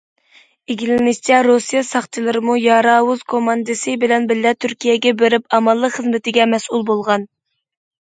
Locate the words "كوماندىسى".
3.35-3.95